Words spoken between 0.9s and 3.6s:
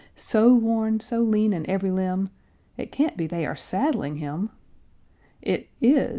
so lean in every limb, It can't be they are